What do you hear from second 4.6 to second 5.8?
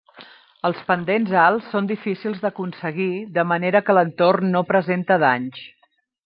presenta danys.